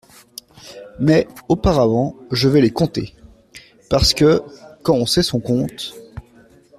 [0.99, 3.13] Mais, auparavant, je vais les compter…
[3.87, 4.41] parce que,
[4.81, 5.93] quand on sait son compte…